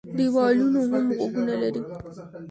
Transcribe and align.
ـ 0.11 0.15
دېوالونو 0.17 0.81
هم 0.91 1.05
غوږونه 1.17 1.53
لري. 1.61 1.81